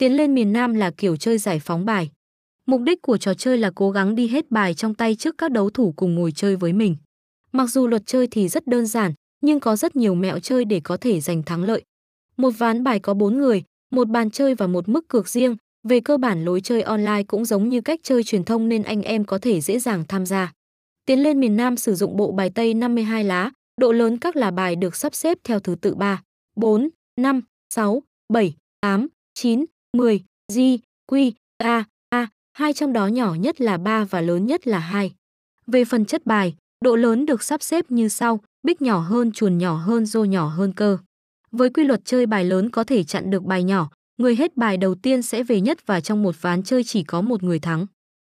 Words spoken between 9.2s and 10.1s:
nhưng có rất